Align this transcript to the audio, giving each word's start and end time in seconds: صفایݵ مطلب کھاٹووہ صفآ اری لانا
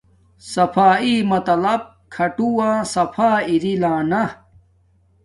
صفایݵ 0.51 1.19
مطلب 1.31 1.81
کھاٹووہ 2.13 2.71
صفآ 2.93 3.29
اری 3.49 3.73
لانا 3.81 4.23